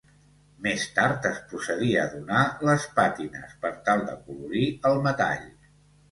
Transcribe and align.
Més 0.67 0.83
tard 0.99 1.25
es 1.31 1.35
procedia 1.49 1.99
a 2.05 2.09
donar 2.13 2.39
les 2.69 2.87
pàtines, 2.99 3.51
per 3.65 3.71
tal 3.91 4.01
d'acolorir 4.07 4.63
el 4.91 4.97
metall. 5.09 5.45